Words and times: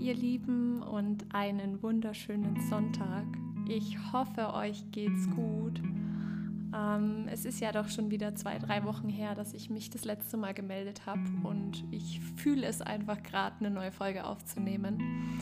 ihr 0.00 0.14
Lieben, 0.14 0.82
und 0.82 1.34
einen 1.34 1.82
wunderschönen 1.82 2.58
Sonntag. 2.68 3.26
Ich 3.68 3.98
hoffe, 4.12 4.54
euch 4.54 4.90
geht's 4.92 5.28
gut. 5.30 5.80
Ähm, 6.74 7.26
es 7.30 7.44
ist 7.44 7.60
ja 7.60 7.70
doch 7.70 7.88
schon 7.88 8.10
wieder 8.10 8.34
zwei, 8.34 8.58
drei 8.58 8.84
Wochen 8.84 9.08
her, 9.08 9.34
dass 9.34 9.52
ich 9.52 9.68
mich 9.68 9.90
das 9.90 10.04
letzte 10.04 10.36
Mal 10.36 10.54
gemeldet 10.54 11.04
habe 11.04 11.20
und 11.42 11.84
ich 11.90 12.20
fühle 12.36 12.66
es 12.66 12.80
einfach 12.80 13.22
gerade, 13.22 13.56
eine 13.60 13.70
neue 13.70 13.92
Folge 13.92 14.24
aufzunehmen. 14.24 15.38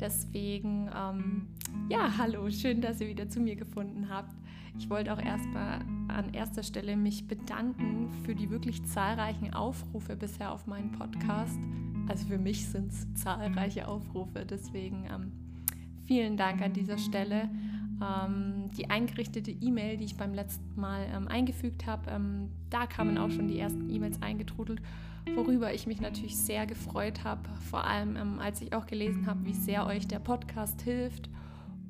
Deswegen, 0.00 0.90
ähm, 0.96 1.46
ja, 1.88 2.16
hallo, 2.18 2.50
schön, 2.50 2.80
dass 2.80 3.00
ihr 3.00 3.08
wieder 3.08 3.28
zu 3.28 3.40
mir 3.40 3.54
gefunden 3.54 4.08
habt. 4.10 4.34
Ich 4.78 4.90
wollte 4.90 5.12
auch 5.12 5.22
erstmal 5.22 5.80
an 6.08 6.32
erster 6.32 6.62
Stelle 6.62 6.96
mich 6.96 7.28
bedanken 7.28 8.08
für 8.24 8.34
die 8.34 8.50
wirklich 8.50 8.84
zahlreichen 8.86 9.52
Aufrufe 9.52 10.16
bisher 10.16 10.52
auf 10.52 10.66
meinen 10.66 10.92
Podcast. 10.92 11.58
Also 12.10 12.26
für 12.26 12.38
mich 12.38 12.66
sind 12.66 12.90
es 12.90 13.06
zahlreiche 13.14 13.86
Aufrufe, 13.86 14.44
deswegen 14.44 15.04
ähm, 15.14 15.30
vielen 16.06 16.36
Dank 16.36 16.60
an 16.60 16.72
dieser 16.72 16.98
Stelle. 16.98 17.48
Ähm, 18.02 18.68
die 18.76 18.90
eingerichtete 18.90 19.52
E-Mail, 19.52 19.96
die 19.96 20.06
ich 20.06 20.16
beim 20.16 20.34
letzten 20.34 20.80
Mal 20.80 21.06
ähm, 21.14 21.28
eingefügt 21.28 21.86
habe, 21.86 22.10
ähm, 22.10 22.48
da 22.68 22.86
kamen 22.86 23.16
auch 23.16 23.30
schon 23.30 23.46
die 23.46 23.60
ersten 23.60 23.88
E-Mails 23.88 24.20
eingetrudelt, 24.22 24.82
worüber 25.36 25.72
ich 25.72 25.86
mich 25.86 26.00
natürlich 26.00 26.36
sehr 26.36 26.66
gefreut 26.66 27.22
habe, 27.22 27.48
vor 27.70 27.84
allem 27.84 28.16
ähm, 28.16 28.40
als 28.40 28.60
ich 28.60 28.72
auch 28.72 28.86
gelesen 28.86 29.26
habe, 29.26 29.46
wie 29.46 29.54
sehr 29.54 29.86
euch 29.86 30.08
der 30.08 30.18
Podcast 30.18 30.82
hilft. 30.82 31.30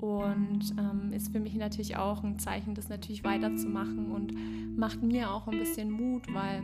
Und 0.01 0.75
ähm, 0.79 1.15
ist 1.15 1.33
für 1.33 1.41
mich 1.41 1.55
natürlich 1.55 1.97
auch 1.97 2.23
ein 2.23 2.39
Zeichen, 2.39 2.75
das 2.75 2.91
natürlich 2.91 3.25
weiterzumachen 3.25 4.11
und 4.13 4.35
macht 4.77 5.03
mir 5.03 5.31
auch 5.31 5.49
ein 5.49 5.59
bisschen 5.59 5.91
Mut, 5.91 6.27
weil 6.35 6.63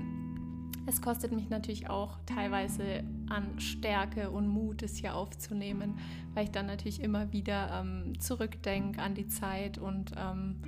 es 0.87 1.03
kostet 1.03 1.33
mich 1.33 1.49
natürlich 1.49 1.91
auch 1.91 2.19
teilweise 2.27 3.03
an 3.29 3.59
Stärke 3.59 4.31
und 4.31 4.47
Mut, 4.47 4.83
es 4.83 4.97
hier 4.97 5.17
aufzunehmen, 5.17 5.99
weil 6.35 6.45
ich 6.45 6.53
dann 6.53 6.67
natürlich 6.67 7.03
immer 7.03 7.33
wieder 7.33 7.81
ähm, 7.81 8.19
zurückdenke 8.21 9.03
an 9.03 9.15
die 9.15 9.27
Zeit 9.27 9.79
und 9.79 10.13
ähm, 10.17 10.63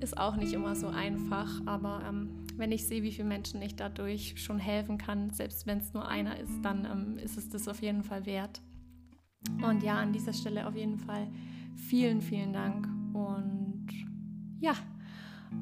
ist 0.00 0.18
auch 0.18 0.36
nicht 0.36 0.52
immer 0.52 0.76
so 0.76 0.88
einfach. 0.88 1.48
Aber 1.64 2.02
ähm, 2.06 2.46
wenn 2.56 2.72
ich 2.72 2.86
sehe, 2.86 3.02
wie 3.02 3.10
vielen 3.10 3.28
Menschen 3.28 3.62
ich 3.62 3.74
dadurch 3.74 4.34
schon 4.36 4.58
helfen 4.58 4.98
kann, 4.98 5.30
selbst 5.30 5.66
wenn 5.66 5.78
es 5.78 5.94
nur 5.94 6.06
einer 6.06 6.38
ist, 6.38 6.62
dann 6.62 6.84
ähm, 6.84 7.18
ist 7.18 7.38
es 7.38 7.48
das 7.48 7.68
auf 7.68 7.80
jeden 7.80 8.04
Fall 8.04 8.26
wert. 8.26 8.60
Und 9.62 9.82
ja, 9.82 9.98
an 9.98 10.12
dieser 10.12 10.34
Stelle 10.34 10.66
auf 10.66 10.76
jeden 10.76 10.98
Fall 10.98 11.26
vielen, 11.74 12.20
vielen 12.20 12.52
Dank 12.52 12.86
und 13.14 13.86
ja. 14.60 14.74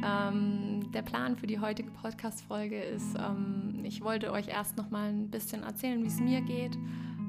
Ähm, 0.03 0.91
der 0.92 1.03
Plan 1.03 1.37
für 1.37 1.47
die 1.47 1.61
heutige 1.61 1.91
Podcast-Folge 1.91 2.81
ist, 2.81 3.17
ähm, 3.17 3.81
ich 3.83 4.03
wollte 4.03 4.33
euch 4.33 4.48
erst 4.48 4.77
noch 4.77 4.91
mal 4.91 5.09
ein 5.09 5.31
bisschen 5.31 5.62
erzählen, 5.62 6.03
wie 6.03 6.09
es 6.09 6.20
mir 6.20 6.41
geht, 6.41 6.77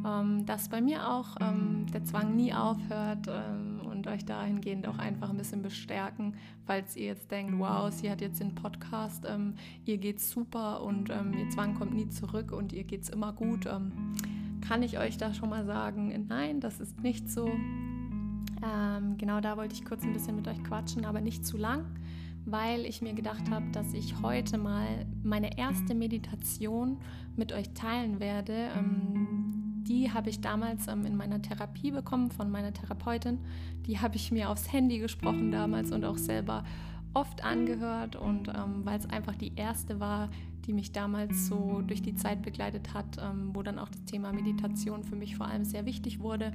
ähm, 0.05 0.45
dass 0.45 0.69
bei 0.69 0.81
mir 0.81 1.09
auch 1.09 1.36
ähm, 1.39 1.86
der 1.94 2.03
Zwang 2.03 2.36
nie 2.36 2.53
aufhört 2.53 3.27
ähm, 3.27 3.81
und 3.89 4.08
euch 4.08 4.25
dahingehend 4.25 4.88
auch 4.88 4.97
einfach 4.97 5.30
ein 5.30 5.38
bisschen 5.38 5.61
bestärken, 5.61 6.36
falls 6.66 6.95
ihr 6.95 7.08
jetzt 7.08 7.31
denkt, 7.31 7.53
wow, 7.58 7.91
sie 7.91 8.11
hat 8.11 8.22
jetzt 8.22 8.39
den 8.39 8.53
Podcast, 8.53 9.25
ähm, 9.27 9.55
ihr 9.86 9.97
geht's 9.97 10.30
super 10.30 10.83
und 10.83 11.09
ihr 11.09 11.49
Zwang 11.49 11.75
kommt 11.75 11.94
nie 11.94 12.09
zurück 12.09 12.52
und 12.52 12.73
ihr 12.73 12.83
geht's 12.83 13.09
immer 13.09 13.33
gut. 13.33 13.66
kann 14.61 14.83
ich 14.83 14.99
euch 14.99 15.17
da 15.17 15.33
schon 15.33 15.49
mal 15.49 15.66
sagen, 15.66 16.25
nein, 16.27 16.59
das 16.59 16.80
ist 16.80 17.02
nicht 17.02 17.30
so. 17.30 17.49
genau 19.17 19.39
da 19.39 19.58
wollte 19.58 19.73
ich 19.73 19.86
kurz 19.86 20.03
ein 20.03 20.14
bisschen 20.14 20.36
mit 20.36 20.47
euch 20.47 20.61
quatschen, 20.64 21.05
aber 21.05 21.21
nicht 21.21 21.45
zu 21.45 21.58
lang 21.58 21.86
weil 22.47 22.85
ich 22.85 23.01
mir 23.01 23.13
gedacht 23.13 23.51
habe, 23.51 23.65
dass 23.73 23.93
ich 23.93 24.21
heute 24.21 24.57
mal 24.57 25.05
meine 25.21 25.57
erste 25.57 25.93
Meditation 25.93 26.97
mit 27.35 27.51
euch 27.51 27.73
teilen 27.73 28.21
werde. 28.21 28.69
Ähm, 28.75 29.83
die 29.83 30.11
habe 30.11 30.30
ich 30.30 30.39
damals 30.39 30.87
ähm, 30.87 31.05
in 31.05 31.17
meiner 31.17 31.41
Therapie 31.41 31.91
bekommen 31.91 32.31
von 32.31 32.49
meiner 32.49 32.73
Therapeutin. 32.73 33.39
Die 33.86 33.99
habe 33.99 34.15
ich 34.15 34.31
mir 34.31 34.49
aufs 34.49 34.71
Handy 34.71 34.99
gesprochen 34.99 35.52
damals 35.52 35.91
und 35.91 36.05
auch 36.05 36.17
selber 36.17 36.63
oft 37.13 37.43
angehört 37.43 38.15
und 38.15 38.47
ähm, 38.47 38.86
weil 38.86 38.99
es 38.99 39.09
einfach 39.09 39.36
die 39.36 39.53
erste 39.55 39.99
war, 39.99 40.30
die 40.65 40.73
mich 40.73 40.91
damals 40.93 41.47
so 41.47 41.81
durch 41.86 42.02
die 42.02 42.15
Zeit 42.15 42.41
begleitet 42.43 42.93
hat, 42.93 43.17
ähm, 43.19 43.52
wo 43.53 43.61
dann 43.61 43.80
auch 43.80 43.89
das 43.89 44.05
Thema 44.05 44.31
Meditation 44.31 45.03
für 45.03 45.15
mich 45.15 45.36
vor 45.36 45.47
allem 45.47 45.65
sehr 45.65 45.86
wichtig 45.86 46.19
wurde 46.19 46.53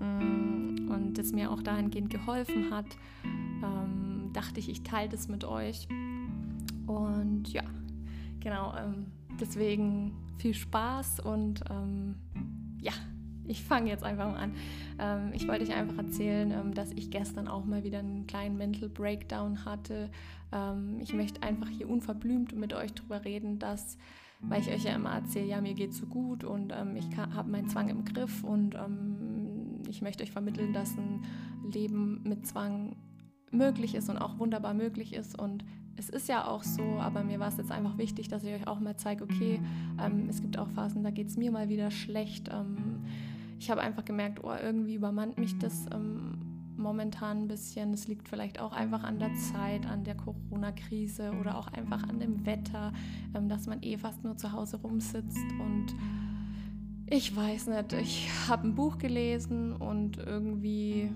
ähm, 0.00 0.88
und 0.90 1.18
es 1.18 1.32
mir 1.32 1.50
auch 1.50 1.62
dahingehend 1.62 2.10
geholfen 2.10 2.72
hat. 2.72 2.86
Ähm, 3.24 4.09
dachte 4.32 4.60
ich, 4.60 4.68
ich 4.68 4.82
teile 4.82 5.08
das 5.08 5.28
mit 5.28 5.44
euch. 5.44 5.88
Und 6.86 7.52
ja, 7.52 7.62
genau, 8.40 8.74
ähm, 8.76 9.06
deswegen 9.40 10.12
viel 10.38 10.54
Spaß 10.54 11.20
und 11.20 11.62
ähm, 11.70 12.14
ja, 12.80 12.92
ich 13.46 13.62
fange 13.62 13.90
jetzt 13.90 14.04
einfach 14.04 14.26
mal 14.26 14.38
an. 14.38 14.54
Ähm, 14.98 15.32
ich 15.34 15.46
wollte 15.46 15.64
euch 15.64 15.74
einfach 15.74 15.98
erzählen, 15.98 16.50
ähm, 16.52 16.74
dass 16.74 16.92
ich 16.92 17.10
gestern 17.10 17.48
auch 17.48 17.64
mal 17.64 17.84
wieder 17.84 17.98
einen 17.98 18.26
kleinen 18.26 18.56
Mental 18.56 18.88
Breakdown 18.88 19.64
hatte. 19.64 20.10
Ähm, 20.52 20.98
ich 21.00 21.12
möchte 21.12 21.42
einfach 21.42 21.68
hier 21.68 21.88
unverblümt 21.88 22.54
mit 22.56 22.72
euch 22.72 22.92
drüber 22.94 23.24
reden, 23.24 23.58
dass, 23.58 23.98
weil 24.40 24.60
ich 24.60 24.68
euch 24.68 24.84
ja 24.84 24.94
immer 24.94 25.10
erzähle, 25.10 25.46
ja, 25.46 25.60
mir 25.60 25.74
geht 25.74 25.94
so 25.94 26.06
gut 26.06 26.44
und 26.44 26.72
ähm, 26.74 26.96
ich 26.96 27.06
habe 27.16 27.50
meinen 27.50 27.68
Zwang 27.68 27.88
im 27.88 28.04
Griff 28.04 28.42
und 28.44 28.76
ich 29.88 30.00
möchte 30.02 30.22
euch 30.22 30.30
vermitteln, 30.30 30.72
dass 30.72 30.96
ein 30.96 31.24
Leben 31.70 32.22
mit 32.22 32.46
Zwang 32.46 32.96
möglich 33.50 33.94
ist 33.94 34.08
und 34.08 34.18
auch 34.18 34.38
wunderbar 34.38 34.74
möglich 34.74 35.12
ist. 35.12 35.38
Und 35.38 35.64
es 35.96 36.08
ist 36.08 36.28
ja 36.28 36.46
auch 36.46 36.62
so, 36.62 36.82
aber 36.98 37.22
mir 37.22 37.38
war 37.40 37.48
es 37.48 37.56
jetzt 37.56 37.70
einfach 37.70 37.98
wichtig, 37.98 38.28
dass 38.28 38.44
ich 38.44 38.54
euch 38.54 38.66
auch 38.66 38.80
mal 38.80 38.96
zeige, 38.96 39.24
okay, 39.24 39.60
ähm, 40.00 40.26
es 40.28 40.40
gibt 40.40 40.58
auch 40.58 40.68
Phasen, 40.68 41.02
da 41.02 41.10
geht 41.10 41.28
es 41.28 41.36
mir 41.36 41.50
mal 41.50 41.68
wieder 41.68 41.90
schlecht. 41.90 42.48
Ähm, 42.52 43.04
ich 43.58 43.70
habe 43.70 43.82
einfach 43.82 44.04
gemerkt, 44.04 44.42
oh, 44.42 44.52
irgendwie 44.62 44.94
übermannt 44.94 45.38
mich 45.38 45.58
das 45.58 45.86
ähm, 45.92 46.38
momentan 46.76 47.42
ein 47.42 47.48
bisschen. 47.48 47.92
Es 47.92 48.08
liegt 48.08 48.28
vielleicht 48.28 48.58
auch 48.58 48.72
einfach 48.72 49.04
an 49.04 49.18
der 49.18 49.34
Zeit, 49.34 49.86
an 49.86 50.04
der 50.04 50.16
Corona-Krise 50.16 51.32
oder 51.38 51.58
auch 51.58 51.68
einfach 51.68 52.08
an 52.08 52.18
dem 52.18 52.46
Wetter, 52.46 52.92
ähm, 53.34 53.48
dass 53.48 53.66
man 53.66 53.82
eh 53.82 53.98
fast 53.98 54.24
nur 54.24 54.36
zu 54.36 54.52
Hause 54.52 54.78
rumsitzt 54.78 55.52
und 55.60 55.94
ich 57.12 57.34
weiß 57.34 57.66
nicht, 57.66 57.92
ich 57.94 58.30
habe 58.48 58.68
ein 58.68 58.76
Buch 58.76 58.98
gelesen 58.98 59.72
und 59.72 60.16
irgendwie 60.18 61.10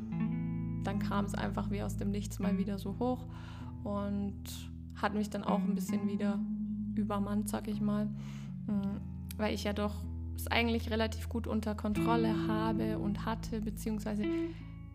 dann 0.86 0.98
kam 0.98 1.24
es 1.24 1.34
einfach 1.34 1.70
wie 1.70 1.82
aus 1.82 1.96
dem 1.96 2.10
Nichts 2.10 2.38
mal 2.38 2.58
wieder 2.58 2.78
so 2.78 2.98
hoch 2.98 3.26
und 3.82 4.42
hat 4.96 5.14
mich 5.14 5.30
dann 5.30 5.44
auch 5.44 5.60
ein 5.60 5.74
bisschen 5.74 6.08
wieder 6.08 6.38
übermannt, 6.94 7.48
sag 7.48 7.68
ich 7.68 7.80
mal, 7.80 8.06
mm, 8.66 8.98
weil 9.36 9.54
ich 9.54 9.64
ja 9.64 9.72
doch 9.72 10.04
es 10.36 10.48
eigentlich 10.48 10.90
relativ 10.90 11.28
gut 11.28 11.46
unter 11.46 11.74
Kontrolle 11.74 12.34
habe 12.48 12.98
und 12.98 13.24
hatte, 13.24 13.60
beziehungsweise 13.60 14.24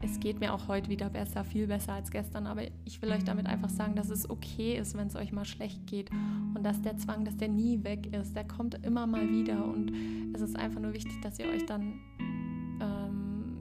es 0.01 0.19
geht 0.19 0.39
mir 0.39 0.53
auch 0.53 0.67
heute 0.67 0.89
wieder 0.89 1.09
besser, 1.09 1.43
viel 1.43 1.67
besser 1.67 1.93
als 1.93 2.09
gestern, 2.09 2.47
aber 2.47 2.63
ich 2.85 3.01
will 3.01 3.11
euch 3.11 3.25
damit 3.25 3.47
einfach 3.47 3.69
sagen, 3.69 3.95
dass 3.95 4.09
es 4.09 4.29
okay 4.29 4.77
ist, 4.77 4.97
wenn 4.97 5.07
es 5.07 5.15
euch 5.15 5.33
mal 5.33 5.43
schlecht 5.43 5.87
geht 5.87 6.09
und 6.55 6.63
dass 6.63 6.81
der 6.81 6.97
Zwang, 6.97 7.25
dass 7.25 7.35
der 7.35 7.49
nie 7.49 7.83
weg 7.83 8.13
ist, 8.15 8.33
der 8.33 8.45
kommt 8.45 8.85
immer 8.85 9.07
mal 9.07 9.29
wieder. 9.29 9.65
Und 9.65 9.91
es 10.33 10.41
ist 10.41 10.55
einfach 10.55 10.79
nur 10.79 10.93
wichtig, 10.93 11.19
dass 11.21 11.37
ihr 11.39 11.47
euch 11.47 11.65
dann 11.65 11.99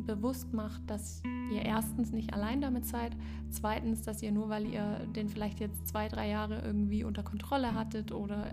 bewusst 0.09 0.53
macht, 0.55 0.89
dass 0.89 1.23
ihr 1.53 1.63
erstens 1.63 2.13
nicht 2.13 2.33
allein 2.33 2.61
damit 2.61 2.87
seid, 2.87 3.15
zweitens, 3.51 4.03
dass 4.03 4.23
ihr 4.23 4.33
nur, 4.33 4.49
weil 4.49 4.67
ihr 4.67 5.07
den 5.15 5.29
vielleicht 5.29 5.61
jetzt 5.61 5.87
zwei, 5.87 6.09
drei 6.09 6.29
Jahre 6.29 6.63
irgendwie 6.65 7.05
unter 7.05 7.23
Kontrolle 7.23 7.75
hattet 7.75 8.11
oder 8.11 8.47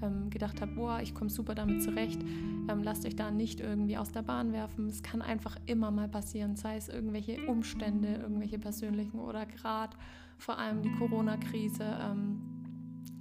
ähm, 0.00 0.30
gedacht 0.30 0.60
habt, 0.60 0.76
boah, 0.76 1.00
ich 1.00 1.14
komme 1.14 1.30
super 1.30 1.54
damit 1.54 1.82
zurecht, 1.82 2.22
ähm, 2.22 2.82
lasst 2.82 3.04
euch 3.04 3.16
da 3.16 3.30
nicht 3.30 3.60
irgendwie 3.60 3.96
aus 3.96 4.12
der 4.12 4.22
Bahn 4.22 4.52
werfen. 4.52 4.88
Es 4.88 5.02
kann 5.02 5.22
einfach 5.22 5.56
immer 5.66 5.90
mal 5.90 6.08
passieren, 6.08 6.56
sei 6.56 6.76
es 6.76 6.88
irgendwelche 6.88 7.46
Umstände, 7.46 8.14
irgendwelche 8.14 8.58
persönlichen 8.58 9.18
oder 9.18 9.44
gerade 9.46 9.96
vor 10.38 10.58
allem 10.58 10.82
die 10.82 10.92
Corona-Krise. 10.92 11.84
Ähm, 12.00 12.51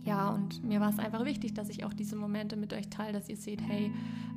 ja, 0.03 0.30
und 0.30 0.63
mir 0.63 0.80
war 0.80 0.89
es 0.89 0.98
einfach 0.98 1.25
wichtig, 1.25 1.53
dass 1.53 1.69
ich 1.69 1.83
auch 1.83 1.94
diese 1.94 2.15
Momente 2.15 2.56
mit 2.56 2.74
euch 2.74 2.89
teile, 2.89 3.13
dass 3.13 3.30
ihr 3.30 3.38
seht, 3.38 3.62
hey, 3.62 3.92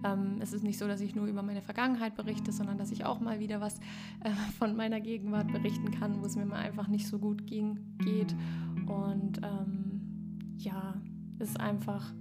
ähm, 0.05 0.37
es 0.41 0.53
ist 0.53 0.63
nicht 0.63 0.79
so, 0.79 0.87
dass 0.87 1.01
ich 1.01 1.15
nur 1.15 1.27
über 1.27 1.43
meine 1.43 1.63
Vergangenheit 1.63 2.17
berichte, 2.17 2.53
sondern 2.53 2.77
dass 2.77 2.91
ich 2.91 3.07
auch 3.07 3.21
mal 3.21 3.41
wieder 3.41 3.61
was 3.61 3.79
äh, 4.21 4.31
von 4.59 4.77
meiner 4.77 5.01
Gegenwart 5.01 5.51
berichten 5.51 5.91
kann, 5.91 6.21
wo 6.21 6.27
es 6.27 6.37
mir 6.37 6.45
mal 6.45 6.59
einfach 6.59 6.89
nicht 6.89 7.07
so 7.07 7.19
gut 7.19 7.47
ging, 7.47 7.79
geht. 7.99 8.35
Und 8.87 9.41
ähm, 9.43 10.55
ja, 10.59 11.01
es 11.39 11.51
ist 11.51 11.61
einfach 11.61 12.13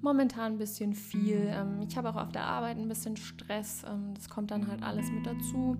momentan 0.00 0.52
ein 0.52 0.58
bisschen 0.58 0.94
viel. 0.94 1.48
Ähm, 1.48 1.80
ich 1.88 1.96
habe 1.96 2.10
auch 2.10 2.16
auf 2.16 2.30
der 2.30 2.44
Arbeit 2.44 2.78
ein 2.78 2.88
bisschen 2.88 3.16
Stress. 3.16 3.82
Ähm, 3.84 4.14
das 4.14 4.28
kommt 4.28 4.52
dann 4.52 4.68
halt 4.68 4.84
alles 4.84 5.10
mit 5.10 5.26
dazu. 5.26 5.76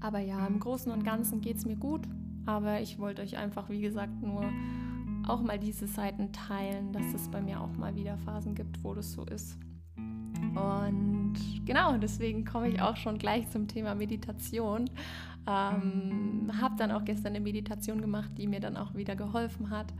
Aber 0.00 0.20
ja, 0.20 0.46
im 0.46 0.60
Großen 0.60 0.90
und 0.90 1.04
Ganzen 1.04 1.42
geht 1.42 1.58
es 1.58 1.66
mir 1.66 1.76
gut. 1.76 2.08
Aber 2.46 2.80
ich 2.80 2.98
wollte 2.98 3.20
euch 3.20 3.36
einfach, 3.36 3.68
wie 3.68 3.82
gesagt, 3.82 4.22
nur 4.22 4.50
auch 5.26 5.42
mal 5.42 5.58
diese 5.58 5.86
Seiten 5.86 6.32
teilen, 6.32 6.92
dass 6.92 7.14
es 7.14 7.28
bei 7.28 7.40
mir 7.40 7.60
auch 7.60 7.72
mal 7.76 7.94
wieder 7.94 8.16
Phasen 8.18 8.54
gibt, 8.54 8.82
wo 8.82 8.94
das 8.94 9.12
so 9.12 9.24
ist. 9.24 9.58
Und 10.54 11.34
genau, 11.64 11.96
deswegen 11.98 12.44
komme 12.44 12.68
ich 12.68 12.80
auch 12.80 12.96
schon 12.96 13.18
gleich 13.18 13.48
zum 13.50 13.68
Thema 13.68 13.94
Meditation. 13.94 14.90
Ähm, 15.46 16.50
habe 16.60 16.76
dann 16.76 16.90
auch 16.90 17.04
gestern 17.04 17.34
eine 17.34 17.40
Meditation 17.40 18.00
gemacht, 18.00 18.30
die 18.36 18.46
mir 18.46 18.60
dann 18.60 18.76
auch 18.76 18.94
wieder 18.94 19.16
geholfen 19.16 19.70
hat. 19.70 19.92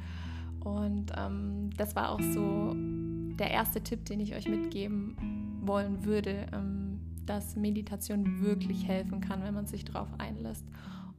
Und 0.65 1.13
ähm, 1.17 1.71
das 1.77 1.97
war 1.97 2.11
auch 2.11 2.21
so 2.21 2.75
der 2.77 3.51
erste 3.51 3.83
Tipp, 3.83 4.05
den 4.05 4.21
ich 4.21 4.35
euch 4.35 4.49
mitgeben 4.49 5.61
wollen 5.63 6.05
würde, 6.05 6.47
ähm, 6.53 7.01
dass 7.27 7.57
Meditation 7.57 8.41
wirklich 8.41 8.87
helfen 8.87 9.21
kann, 9.21 9.43
wenn 9.43 9.55
man 9.55 9.67
sich 9.67 9.85
darauf 9.85 10.09
einlässt. 10.19 10.67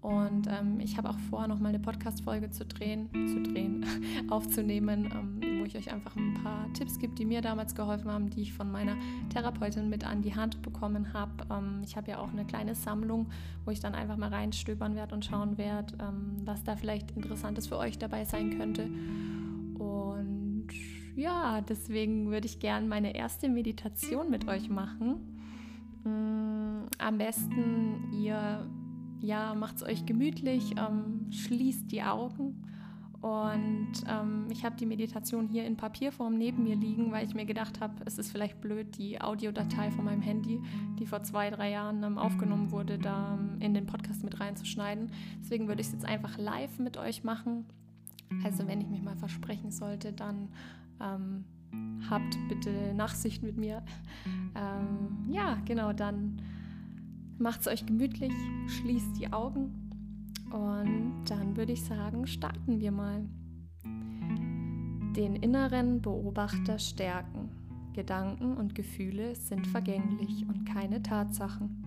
Und 0.01 0.47
ähm, 0.47 0.79
ich 0.79 0.97
habe 0.97 1.11
auch 1.11 1.19
vor, 1.29 1.47
noch 1.47 1.59
mal 1.59 1.69
eine 1.69 1.79
Podcast-Folge 1.79 2.49
zu 2.49 2.65
drehen, 2.65 3.07
zu 3.27 3.43
drehen, 3.43 3.85
aufzunehmen, 4.31 5.07
ähm, 5.13 5.59
wo 5.59 5.65
ich 5.65 5.77
euch 5.77 5.93
einfach 5.93 6.15
ein 6.15 6.33
paar 6.43 6.73
Tipps 6.73 6.97
gebe, 6.97 7.13
die 7.13 7.23
mir 7.23 7.41
damals 7.41 7.75
geholfen 7.75 8.09
haben, 8.11 8.31
die 8.31 8.41
ich 8.41 8.53
von 8.53 8.71
meiner 8.71 8.95
Therapeutin 9.29 9.89
mit 9.89 10.03
an 10.03 10.23
die 10.23 10.35
Hand 10.35 10.63
bekommen 10.63 11.13
habe. 11.13 11.31
Ähm, 11.51 11.81
ich 11.83 11.95
habe 11.97 12.09
ja 12.09 12.17
auch 12.17 12.29
eine 12.29 12.45
kleine 12.45 12.73
Sammlung, 12.73 13.29
wo 13.63 13.69
ich 13.69 13.79
dann 13.79 13.93
einfach 13.93 14.17
mal 14.17 14.29
reinstöbern 14.29 14.95
werde 14.95 15.13
und 15.13 15.23
schauen 15.23 15.59
werde, 15.59 15.93
ähm, 16.01 16.37
was 16.45 16.63
da 16.63 16.75
vielleicht 16.75 17.11
Interessantes 17.11 17.67
für 17.67 17.77
euch 17.77 17.99
dabei 17.99 18.25
sein 18.25 18.57
könnte. 18.57 18.85
Und 19.77 20.67
ja, 21.15 21.61
deswegen 21.61 22.31
würde 22.31 22.47
ich 22.47 22.59
gerne 22.59 22.87
meine 22.87 23.13
erste 23.13 23.49
Meditation 23.49 24.31
mit 24.31 24.47
euch 24.47 24.67
machen. 24.67 25.37
Mm, 26.03 26.87
am 26.97 27.17
besten 27.19 28.11
ihr 28.11 28.65
ja, 29.21 29.53
macht 29.53 29.77
es 29.77 29.83
euch 29.83 30.05
gemütlich, 30.05 30.75
ähm, 30.77 31.31
schließt 31.31 31.91
die 31.91 32.03
Augen. 32.03 32.63
Und 33.21 33.91
ähm, 34.09 34.47
ich 34.49 34.65
habe 34.65 34.75
die 34.77 34.87
Meditation 34.87 35.47
hier 35.47 35.63
in 35.65 35.77
Papierform 35.77 36.39
neben 36.39 36.63
mir 36.63 36.75
liegen, 36.75 37.11
weil 37.11 37.27
ich 37.27 37.35
mir 37.35 37.45
gedacht 37.45 37.79
habe, 37.79 37.93
es 38.05 38.17
ist 38.17 38.31
vielleicht 38.31 38.59
blöd, 38.61 38.97
die 38.97 39.21
Audiodatei 39.21 39.91
von 39.91 40.05
meinem 40.05 40.23
Handy, 40.23 40.59
die 40.97 41.05
vor 41.05 41.21
zwei, 41.21 41.51
drei 41.51 41.69
Jahren 41.69 42.01
ähm, 42.01 42.17
aufgenommen 42.17 42.71
wurde, 42.71 42.97
da 42.97 43.35
ähm, 43.35 43.61
in 43.61 43.75
den 43.75 43.85
Podcast 43.85 44.23
mit 44.23 44.39
reinzuschneiden. 44.39 45.11
Deswegen 45.39 45.67
würde 45.67 45.81
ich 45.81 45.87
es 45.87 45.93
jetzt 45.93 46.05
einfach 46.05 46.39
live 46.39 46.79
mit 46.79 46.97
euch 46.97 47.23
machen. 47.23 47.65
Also 48.43 48.67
wenn 48.67 48.81
ich 48.81 48.87
mich 48.87 49.03
mal 49.03 49.15
versprechen 49.15 49.71
sollte, 49.71 50.13
dann 50.13 50.47
ähm, 50.99 51.45
habt 52.09 52.37
bitte 52.49 52.93
Nachsicht 52.95 53.43
mit 53.43 53.55
mir. 53.55 53.83
Ähm, 54.55 55.29
ja, 55.29 55.57
genau, 55.65 55.93
dann 55.93 56.41
Macht 57.41 57.61
es 57.61 57.67
euch 57.67 57.87
gemütlich, 57.87 58.33
schließt 58.67 59.17
die 59.17 59.33
Augen 59.33 59.71
und 60.51 61.23
dann 61.25 61.57
würde 61.57 61.71
ich 61.71 61.83
sagen, 61.83 62.27
starten 62.27 62.79
wir 62.79 62.91
mal. 62.91 63.27
Den 65.15 65.35
inneren 65.37 66.03
Beobachter 66.03 66.77
stärken. 66.77 67.49
Gedanken 67.93 68.55
und 68.57 68.75
Gefühle 68.75 69.35
sind 69.35 69.65
vergänglich 69.65 70.45
und 70.47 70.65
keine 70.65 71.01
Tatsachen. 71.01 71.83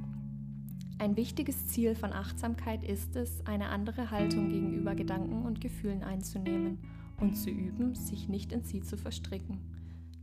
Ein 0.98 1.16
wichtiges 1.16 1.68
Ziel 1.68 1.94
von 1.94 2.12
Achtsamkeit 2.12 2.82
ist 2.82 3.14
es, 3.14 3.46
eine 3.46 3.68
andere 3.68 4.10
Haltung 4.10 4.48
gegenüber 4.48 4.96
Gedanken 4.96 5.44
und 5.44 5.60
Gefühlen 5.60 6.02
einzunehmen 6.02 6.78
und 7.20 7.36
zu 7.36 7.50
üben, 7.50 7.94
sich 7.94 8.28
nicht 8.28 8.50
in 8.50 8.64
sie 8.64 8.80
zu 8.80 8.96
verstricken. 8.96 9.60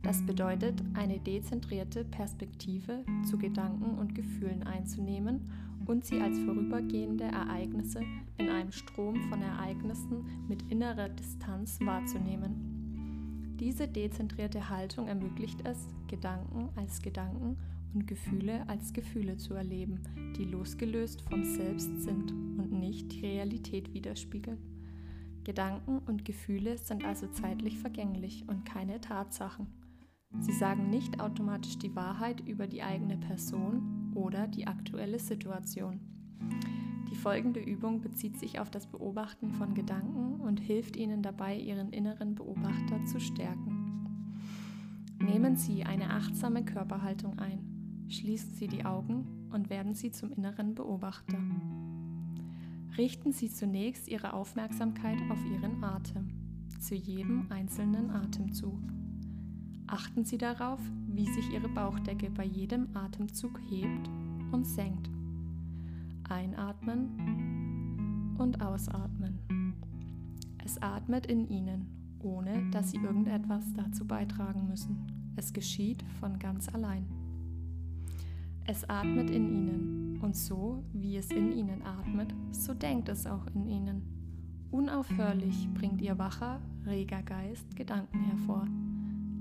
Das 0.02 0.20
bedeutet, 0.26 0.82
eine 0.94 1.20
dezentrierte 1.20 2.04
Perspektive 2.04 3.04
zu 3.28 3.38
Gedanken 3.38 3.98
und 3.98 4.14
Gefühlen 4.14 4.64
einzunehmen 4.64 5.48
und 5.86 6.04
sie 6.04 6.20
als 6.20 6.38
vorübergehende 6.40 7.24
Ereignisse 7.24 8.02
in 8.36 8.48
einem 8.48 8.72
Strom 8.72 9.22
von 9.28 9.40
Ereignissen 9.40 10.24
mit 10.48 10.62
innerer 10.70 11.08
Distanz 11.08 11.78
wahrzunehmen. 11.80 13.56
Diese 13.60 13.86
dezentrierte 13.86 14.68
Haltung 14.68 15.06
ermöglicht 15.06 15.60
es, 15.64 15.88
Gedanken 16.08 16.68
als 16.74 17.00
Gedanken 17.00 17.56
und 17.94 18.06
Gefühle 18.06 18.68
als 18.68 18.92
Gefühle 18.92 19.36
zu 19.36 19.54
erleben, 19.54 20.00
die 20.36 20.44
losgelöst 20.44 21.20
vom 21.22 21.44
Selbst 21.44 22.02
sind 22.02 22.32
und 22.32 22.72
nicht 22.72 23.12
die 23.12 23.20
Realität 23.20 23.94
widerspiegeln. 23.94 24.58
Gedanken 25.44 25.98
und 26.06 26.24
Gefühle 26.24 26.78
sind 26.78 27.04
also 27.04 27.26
zeitlich 27.28 27.78
vergänglich 27.78 28.44
und 28.48 28.64
keine 28.64 29.00
Tatsachen. 29.00 29.81
Sie 30.40 30.52
sagen 30.52 30.90
nicht 30.90 31.20
automatisch 31.20 31.78
die 31.78 31.94
Wahrheit 31.94 32.40
über 32.40 32.66
die 32.66 32.82
eigene 32.82 33.16
Person 33.16 34.12
oder 34.14 34.46
die 34.48 34.66
aktuelle 34.66 35.18
Situation. 35.18 36.00
Die 37.10 37.16
folgende 37.16 37.60
Übung 37.60 38.00
bezieht 38.00 38.38
sich 38.38 38.58
auf 38.58 38.70
das 38.70 38.86
Beobachten 38.86 39.50
von 39.50 39.74
Gedanken 39.74 40.40
und 40.40 40.60
hilft 40.60 40.96
Ihnen 40.96 41.22
dabei, 41.22 41.58
Ihren 41.58 41.90
inneren 41.90 42.34
Beobachter 42.34 43.04
zu 43.04 43.20
stärken. 43.20 43.82
Nehmen 45.20 45.56
Sie 45.56 45.84
eine 45.84 46.10
achtsame 46.10 46.64
Körperhaltung 46.64 47.38
ein, 47.38 48.06
schließen 48.08 48.54
Sie 48.54 48.66
die 48.66 48.84
Augen 48.84 49.48
und 49.52 49.70
werden 49.70 49.94
Sie 49.94 50.10
zum 50.10 50.32
inneren 50.32 50.74
Beobachter. 50.74 51.38
Richten 52.96 53.32
Sie 53.32 53.50
zunächst 53.50 54.08
Ihre 54.08 54.32
Aufmerksamkeit 54.32 55.18
auf 55.30 55.44
Ihren 55.44 55.84
Atem, 55.84 56.28
zu 56.80 56.94
jedem 56.94 57.46
einzelnen 57.50 58.10
Atemzug. 58.10 58.80
Achten 59.86 60.24
Sie 60.24 60.38
darauf, 60.38 60.80
wie 61.06 61.26
sich 61.26 61.52
Ihre 61.52 61.68
Bauchdecke 61.68 62.30
bei 62.30 62.44
jedem 62.44 62.88
Atemzug 62.94 63.60
hebt 63.68 64.08
und 64.50 64.66
senkt. 64.66 65.10
Einatmen 66.28 68.34
und 68.38 68.62
ausatmen. 68.62 69.38
Es 70.64 70.80
atmet 70.80 71.26
in 71.26 71.48
Ihnen, 71.48 71.88
ohne 72.20 72.70
dass 72.70 72.92
Sie 72.92 72.98
irgendetwas 72.98 73.64
dazu 73.74 74.06
beitragen 74.06 74.68
müssen. 74.68 75.32
Es 75.36 75.52
geschieht 75.52 76.04
von 76.20 76.38
ganz 76.38 76.68
allein. 76.68 77.04
Es 78.64 78.88
atmet 78.88 79.28
in 79.30 79.48
Ihnen 79.48 80.18
und 80.22 80.36
so, 80.36 80.84
wie 80.92 81.16
es 81.16 81.30
in 81.30 81.52
Ihnen 81.52 81.82
atmet, 81.82 82.32
so 82.52 82.74
denkt 82.74 83.08
es 83.08 83.26
auch 83.26 83.46
in 83.54 83.66
Ihnen. 83.66 84.02
Unaufhörlich 84.70 85.68
bringt 85.74 86.00
Ihr 86.00 86.16
wacher, 86.16 86.60
reger 86.86 87.22
Geist 87.22 87.74
Gedanken 87.76 88.20
hervor 88.20 88.68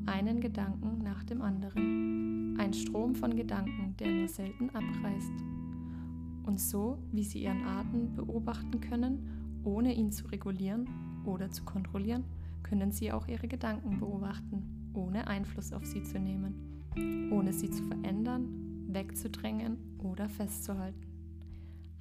einen 0.06 0.42
Gedanken 0.42 1.04
nach 1.04 1.24
dem 1.24 1.42
anderen. 1.42 2.58
Ein 2.60 2.74
Strom 2.74 3.16
von 3.16 3.36
Gedanken, 3.36 3.96
der 3.98 4.12
nur 4.12 4.28
selten 4.28 4.70
abreißt. 4.70 5.34
Und 6.44 6.60
so, 6.60 6.98
wie 7.12 7.24
Sie 7.24 7.44
Ihren 7.44 7.64
Atem 7.66 8.16
beobachten 8.16 8.82
können, 8.82 9.62
ohne 9.64 9.94
ihn 9.94 10.12
zu 10.12 10.28
regulieren 10.28 10.90
oder 11.26 11.50
zu 11.52 11.64
kontrollieren, 11.64 12.24
können 12.64 12.92
Sie 12.92 13.12
auch 13.12 13.28
Ihre 13.28 13.48
Gedanken 13.48 14.00
beobachten, 14.00 14.82
ohne 14.94 15.28
Einfluss 15.28 15.74
auf 15.74 15.86
sie 15.86 16.04
zu 16.04 16.20
nehmen, 16.20 17.30
ohne 17.32 17.54
sie 17.54 17.70
zu 17.70 17.84
verändern, 17.84 18.86
wegzudrängen 18.88 19.78
oder 20.00 20.30
festzuhalten. 20.30 21.08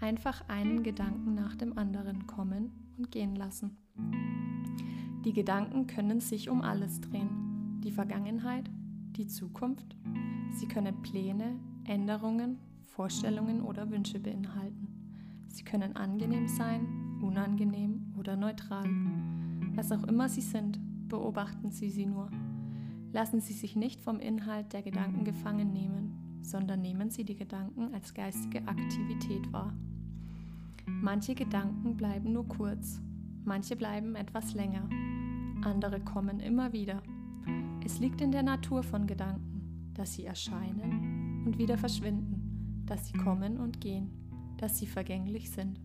Einfach 0.01 0.49
einen 0.49 0.83
Gedanken 0.83 1.35
nach 1.35 1.55
dem 1.57 1.77
anderen 1.77 2.27
kommen 2.27 2.73
und 2.97 3.11
gehen 3.11 3.37
lassen. 3.37 3.77
Die 5.25 5.33
Gedanken 5.33 5.87
können 5.87 6.21
sich 6.21 6.49
um 6.49 6.63
alles 6.63 7.01
drehen 7.01 7.40
die 7.81 7.93
Vergangenheit, 7.93 8.71
die 9.17 9.27
Zukunft. 9.27 9.97
Sie 10.53 10.67
können 10.67 11.03
Pläne, 11.03 11.59
Änderungen, 11.85 12.59
Vorstellungen 12.83 13.63
oder 13.63 13.91
Wünsche 13.91 14.21
beinhalten. 14.21 14.89
Sie 15.49 15.65
können 15.65 15.97
angenehm 15.97 16.47
sein, 16.47 16.87
unangenehm 17.23 18.15
oder 18.19 18.37
neutral. 18.37 18.89
Was 19.75 19.93
auch 19.93 20.05
immer 20.05 20.29
sie 20.29 20.41
sind, 20.41 20.79
beobachten 21.09 21.71
Sie 21.71 21.91
sie 21.91 22.07
nur. 22.07 22.31
Lassen 23.13 23.41
Sie 23.41 23.53
sich 23.53 23.75
nicht 23.77 24.01
vom 24.01 24.21
Inhalt 24.21 24.73
der 24.73 24.83
Gedanken 24.83 25.25
gefangen 25.25 25.73
nehmen, 25.73 26.41
sondern 26.43 26.81
nehmen 26.81 27.11
Sie 27.11 27.25
die 27.25 27.35
Gedanken 27.35 27.93
als 27.93 28.15
geistige 28.15 28.67
Aktivität 28.69 29.53
wahr. 29.53 29.75
Manche 30.87 31.35
Gedanken 31.35 31.97
bleiben 31.97 32.33
nur 32.33 32.47
kurz, 32.47 33.01
manche 33.45 33.77
bleiben 33.77 34.15
etwas 34.15 34.55
länger, 34.55 34.89
andere 35.63 36.01
kommen 36.01 36.41
immer 36.41 36.73
wieder. 36.73 37.03
Es 37.93 37.99
liegt 37.99 38.21
in 38.21 38.31
der 38.31 38.45
Natur 38.45 38.85
von 38.85 39.09
Gedanken, 39.09 39.91
dass 39.95 40.13
sie 40.13 40.25
erscheinen 40.25 41.43
und 41.45 41.59
wieder 41.59 41.77
verschwinden, 41.77 42.85
dass 42.87 43.09
sie 43.09 43.15
kommen 43.15 43.59
und 43.59 43.81
gehen, 43.81 44.13
dass 44.59 44.79
sie 44.79 44.87
vergänglich 44.87 45.51
sind. 45.51 45.81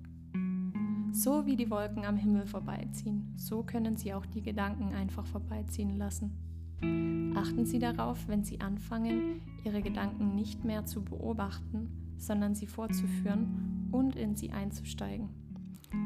So 1.12 1.48
wie 1.48 1.56
die 1.56 1.72
Wolken 1.72 2.06
am 2.06 2.16
Himmel 2.16 2.46
vorbeiziehen, 2.46 3.34
so 3.36 3.64
können 3.64 3.98
Sie 3.98 4.14
auch 4.14 4.28
die 4.28 4.44
Gedanken 4.44 4.94
einfach 4.94 5.26
vorbeiziehen 5.26 5.98
lassen. 5.98 7.34
Achten 7.36 7.66
Sie 7.66 7.80
darauf, 7.80 8.28
wenn 8.28 8.44
Sie 8.44 8.62
anfangen, 8.62 9.42
Ihre 9.64 9.82
Gedanken 9.82 10.36
nicht 10.36 10.64
mehr 10.64 10.86
zu 10.86 11.04
beobachten, 11.04 11.90
sondern 12.20 12.54
sie 12.54 12.68
fortzuführen 12.68 13.90
und 13.92 14.16
in 14.16 14.36
sie 14.36 14.52
einzusteigen. 14.52 15.30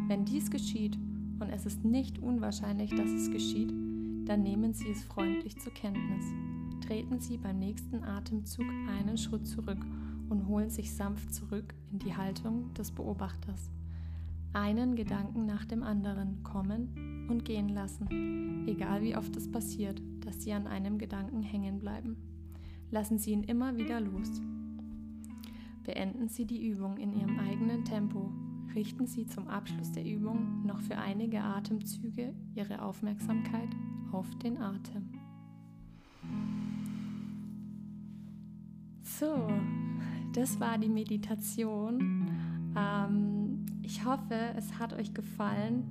Wenn 0.07 0.23
dies 0.23 0.49
geschieht, 0.49 0.97
und 1.41 1.49
es 1.49 1.65
ist 1.65 1.83
nicht 1.83 2.19
unwahrscheinlich, 2.19 2.91
dass 2.91 3.09
es 3.09 3.29
geschieht, 3.29 3.73
dann 4.29 4.43
nehmen 4.43 4.73
Sie 4.73 4.87
es 4.89 5.03
freundlich 5.05 5.57
zur 5.57 5.73
Kenntnis. 5.73 6.23
Treten 6.85 7.19
Sie 7.19 7.37
beim 7.37 7.57
nächsten 7.57 8.03
Atemzug 8.03 8.67
einen 8.87 9.17
Schritt 9.17 9.47
zurück 9.47 9.83
und 10.29 10.45
holen 10.45 10.69
sich 10.69 10.93
sanft 10.93 11.33
zurück 11.33 11.73
in 11.91 11.97
die 11.97 12.15
Haltung 12.15 12.71
des 12.75 12.91
Beobachters. 12.91 13.71
Einen 14.53 14.95
Gedanken 14.95 15.47
nach 15.47 15.65
dem 15.65 15.81
anderen 15.81 16.43
kommen 16.43 17.27
und 17.27 17.43
gehen 17.43 17.69
lassen, 17.69 18.67
egal 18.67 19.01
wie 19.01 19.17
oft 19.17 19.35
es 19.35 19.51
passiert, 19.51 19.99
dass 20.23 20.43
Sie 20.43 20.53
an 20.53 20.67
einem 20.67 20.99
Gedanken 20.99 21.41
hängen 21.41 21.79
bleiben. 21.79 22.15
Lassen 22.91 23.17
Sie 23.17 23.31
ihn 23.31 23.43
immer 23.43 23.77
wieder 23.77 23.99
los. 23.99 24.29
Beenden 25.83 26.29
Sie 26.29 26.45
die 26.45 26.69
Übung 26.69 26.97
in 26.97 27.13
Ihrem 27.13 27.39
eigenen 27.39 27.83
Tempo. 27.83 28.31
Richten 28.75 29.07
Sie 29.07 29.25
zum 29.25 29.47
Abschluss 29.47 29.91
der 29.91 30.05
Übung 30.05 30.67
noch 30.67 30.81
für 30.81 30.99
einige 30.99 31.41
Atemzüge 31.41 32.35
Ihre 32.53 32.83
Aufmerksamkeit 32.83 33.69
auf 34.11 34.27
den 34.39 34.57
Atem. 34.57 35.09
So, 39.01 39.49
das 40.33 40.59
war 40.59 40.77
die 40.77 40.89
Meditation. 40.89 42.29
Ähm, 42.75 43.65
ich 43.81 44.05
hoffe, 44.05 44.53
es 44.55 44.79
hat 44.79 44.93
euch 44.93 45.13
gefallen. 45.13 45.83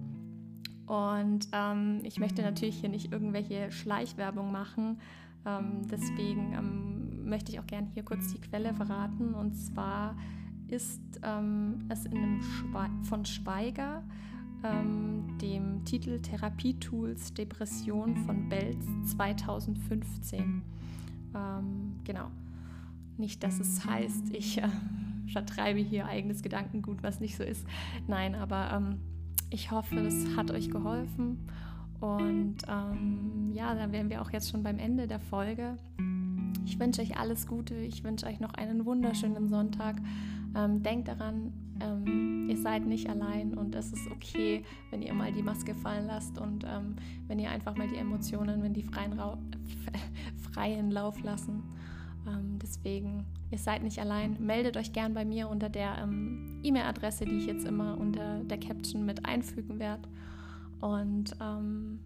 Und 0.87 1.49
ähm, 1.53 2.01
ich 2.05 2.19
möchte 2.19 2.41
natürlich 2.43 2.81
hier 2.81 2.89
nicht 2.89 3.13
irgendwelche 3.13 3.71
Schleichwerbung 3.71 4.51
machen. 4.51 4.99
Ähm, 5.45 5.87
deswegen 5.91 6.55
ähm, 6.55 7.29
möchte 7.29 7.53
ich 7.53 7.61
auch 7.61 7.67
gerne 7.67 7.89
hier 7.93 8.05
kurz 8.05 8.33
die 8.33 8.41
Quelle 8.41 8.73
verraten. 8.73 9.35
Und 9.35 9.55
zwar 9.55 10.17
ist 10.69 11.03
ähm, 11.23 11.85
es 11.89 12.07
in 12.07 12.17
einem 12.17 12.43
Schwe 12.43 12.89
von 13.03 13.25
Schweiger, 13.25 14.03
ähm, 14.65 15.39
dem 15.41 15.85
Titel 15.85 16.21
Therapietools 16.21 17.35
Depression 17.35 18.17
von 18.17 18.49
Belz 18.49 18.85
2015. 19.07 20.63
genau. 22.05 22.31
Nicht, 23.17 23.43
dass 23.43 23.59
es 23.59 23.85
heißt, 23.85 24.33
ich 24.33 24.59
äh, 24.59 24.69
vertreibe 25.33 25.81
hier 25.81 26.07
eigenes 26.07 26.43
Gedankengut, 26.43 27.03
was 27.03 27.21
nicht 27.21 27.37
so 27.37 27.43
ist. 27.43 27.67
Nein, 28.07 28.35
aber 28.35 28.71
ähm, 28.73 29.01
ich 29.51 29.71
hoffe, 29.71 29.97
das 29.97 30.37
hat 30.37 30.51
euch 30.51 30.71
geholfen. 30.71 31.39
Und 32.01 32.59
ähm, 32.69 33.51
ja, 33.55 33.75
dann 33.75 33.93
wären 33.93 34.09
wir 34.09 34.23
auch 34.23 34.31
jetzt 34.31 34.51
schon 34.51 34.63
beim 34.63 34.79
Ende 34.79 35.07
der 35.09 35.19
Folge. 35.19 35.77
Ich 36.65 36.79
wünsche 36.79 37.03
euch 37.03 37.17
alles 37.19 37.47
Gute. 37.47 37.75
Ich 37.75 38.05
wünsche 38.05 38.27
euch 38.27 38.41
noch 38.41 38.55
einen 38.55 38.85
wunderschönen 38.85 39.49
Sonntag. 39.49 39.97
Ähm, 40.55 40.83
denkt 40.83 41.09
daran, 41.09 41.53
ähm, 41.81 42.38
seid 42.63 42.87
nicht 42.87 43.09
allein 43.09 43.55
und 43.55 43.75
es 43.75 43.93
ist 43.93 44.11
okay, 44.11 44.65
wenn 44.91 45.03
ihr 45.03 45.15
mal 45.15 45.33
die 45.33 45.43
Maske 45.43 45.75
fallen 45.75 46.07
lasst 46.07 46.39
und 46.39 46.65
ähm, 46.65 46.97
wenn 47.27 47.39
ihr 47.39 47.51
einfach 47.51 47.77
mal 47.77 47.89
die 47.89 47.97
Emotionen, 47.97 48.63
wenn 48.63 48.75
die 48.75 48.83
freien, 48.83 49.13
Ra 49.15 49.39
freien 50.53 50.91
Lauf 50.91 51.23
lassen. 51.23 51.63
Ähm, 52.27 52.59
deswegen, 52.61 53.25
ihr 53.51 53.59
seid 53.59 53.83
nicht 53.83 53.99
allein. 53.99 54.37
Meldet 54.41 54.77
euch 54.77 54.93
gern 54.93 55.15
bei 55.15 55.25
mir 55.25 55.49
unter 55.49 55.69
der 55.69 55.99
ähm, 56.03 56.61
E-Mail-Adresse, 56.63 57.25
die 57.25 57.39
ich 57.39 57.47
jetzt 57.47 57.67
immer 57.67 57.99
unter 57.99 58.45
der 58.45 58.59
Caption 58.59 59.07
mit 59.07 59.25
einfügen 59.25 59.79
werde. 59.79 60.09
Und 60.81 61.35
ähm, 61.41 62.01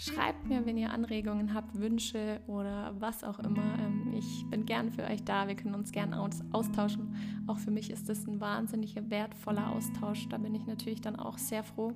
schreibt 0.00 0.46
mir, 0.46 0.64
wenn 0.64 0.78
ihr 0.78 0.90
Anregungen 0.90 1.52
habt, 1.52 1.78
Wünsche 1.78 2.40
oder 2.46 2.94
was 2.98 3.22
auch 3.22 3.38
immer. 3.38 3.78
Ähm, 3.78 4.14
ich 4.16 4.46
bin 4.48 4.64
gern 4.64 4.90
für 4.90 5.04
euch 5.04 5.22
da. 5.24 5.46
Wir 5.46 5.54
können 5.54 5.74
uns 5.74 5.92
gern 5.92 6.14
aus 6.14 6.42
austauschen. 6.52 7.14
Auch 7.46 7.58
für 7.58 7.70
mich 7.70 7.90
ist 7.90 8.08
das 8.08 8.26
ein 8.26 8.40
wahnsinnig 8.40 8.96
wertvoller 9.10 9.70
Austausch. 9.70 10.26
Da 10.28 10.38
bin 10.38 10.54
ich 10.54 10.66
natürlich 10.66 11.02
dann 11.02 11.16
auch 11.16 11.36
sehr 11.36 11.62
froh. 11.62 11.92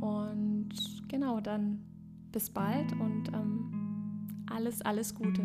Und 0.00 0.70
genau, 1.08 1.40
dann 1.40 1.84
bis 2.32 2.50
bald 2.50 2.92
und 2.92 3.28
ähm, 3.28 4.44
alles, 4.50 4.80
alles 4.80 5.14
Gute. 5.14 5.42